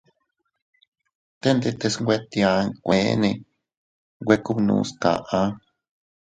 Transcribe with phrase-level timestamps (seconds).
[1.39, 3.29] Te ndetes nwe tia nkueene
[4.23, 5.41] nwe kubnus kaʼa.